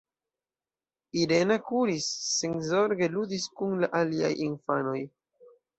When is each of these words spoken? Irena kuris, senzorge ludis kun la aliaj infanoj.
Irena 1.25 1.57
kuris, 1.69 2.09
senzorge 2.39 3.13
ludis 3.19 3.49
kun 3.61 3.81
la 3.87 3.95
aliaj 4.03 4.37
infanoj. 4.51 5.01